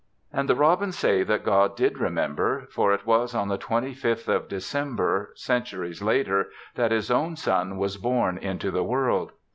And 0.33 0.49
the 0.49 0.55
robins 0.55 0.97
say 0.97 1.21
that 1.21 1.45
God 1.45 1.75
did 1.77 1.99
remember, 1.99 2.65
for 2.71 2.91
it 2.91 3.05
was 3.05 3.35
on 3.35 3.49
the 3.49 3.59
twenty 3.59 3.93
fifth 3.93 4.27
of 4.27 4.47
December, 4.47 5.31
centuries 5.35 6.01
later, 6.01 6.49
that 6.73 6.89
his 6.89 7.11
own 7.11 7.35
son 7.35 7.77
was 7.77 7.97
born 7.97 8.39
into 8.39 8.71
the 8.71 8.83
world. 8.83 9.31